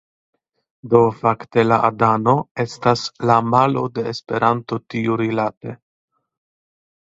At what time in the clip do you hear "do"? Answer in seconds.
0.93-1.01